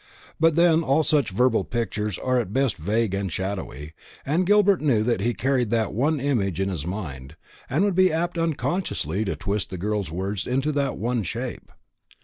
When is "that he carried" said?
5.03-5.69